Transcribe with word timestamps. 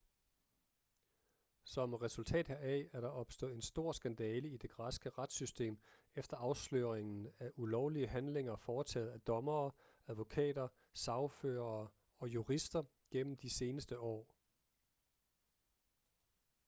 som 1.73 1.93
resultat 1.93 2.47
heraf 2.47 2.89
er 2.93 3.01
der 3.01 3.07
opstået 3.07 3.53
en 3.53 3.61
stor 3.61 3.91
skandale 3.91 4.49
i 4.49 4.57
det 4.57 4.69
græske 4.69 5.09
retssystem 5.09 5.77
efter 6.15 6.37
afsløringen 6.37 7.27
af 7.39 7.51
ulovlige 7.55 8.07
handlinger 8.07 8.55
foretaget 8.55 9.09
af 9.09 9.21
dommere 9.21 9.71
advokater 10.07 10.67
sagførere 10.93 11.87
og 12.19 12.29
jurister 12.29 12.83
gennem 13.11 13.35
de 13.37 13.49
seneste 13.49 13.99
år 13.99 14.35